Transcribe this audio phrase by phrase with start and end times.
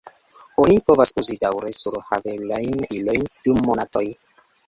[0.61, 4.05] Oni povas uzi daŭre surhaveblajn ilojn dum monatoj.